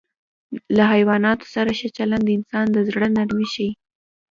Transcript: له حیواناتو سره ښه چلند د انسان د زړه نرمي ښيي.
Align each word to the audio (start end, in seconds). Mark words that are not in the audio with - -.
له 0.75 0.83
حیواناتو 0.93 1.45
سره 1.55 1.69
ښه 1.79 1.87
چلند 1.97 2.23
د 2.25 2.29
انسان 2.37 2.65
د 2.71 2.77
زړه 2.89 3.07
نرمي 3.15 3.47
ښيي. 3.53 3.71